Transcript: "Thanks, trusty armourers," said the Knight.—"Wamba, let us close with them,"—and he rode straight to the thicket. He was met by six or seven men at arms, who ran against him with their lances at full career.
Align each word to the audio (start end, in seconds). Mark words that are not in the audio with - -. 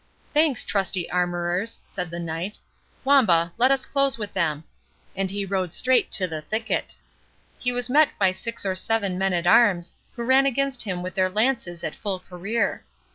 "Thanks, 0.33 0.63
trusty 0.65 1.07
armourers," 1.11 1.79
said 1.85 2.09
the 2.09 2.17
Knight.—"Wamba, 2.19 3.53
let 3.59 3.69
us 3.69 3.85
close 3.85 4.17
with 4.17 4.33
them,"—and 4.33 5.29
he 5.29 5.45
rode 5.45 5.75
straight 5.75 6.09
to 6.13 6.27
the 6.27 6.41
thicket. 6.41 6.95
He 7.59 7.71
was 7.71 7.87
met 7.87 8.09
by 8.17 8.31
six 8.31 8.65
or 8.65 8.73
seven 8.75 9.19
men 9.19 9.31
at 9.33 9.45
arms, 9.45 9.93
who 10.15 10.23
ran 10.23 10.47
against 10.47 10.81
him 10.81 11.03
with 11.03 11.13
their 11.13 11.29
lances 11.29 11.83
at 11.83 11.93
full 11.93 12.19
career. 12.19 12.83